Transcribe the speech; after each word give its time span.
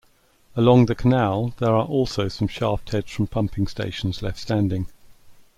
Along 0.55 0.87
the 0.87 0.95
canal 0.95 1.53
there 1.59 1.75
are 1.75 1.85
also 1.85 2.27
some 2.27 2.47
shaft 2.47 2.89
heads 2.91 3.11
from 3.11 3.27
pumping 3.27 3.67
stations 3.67 4.23
left 4.23 4.39
standing. 4.39 4.87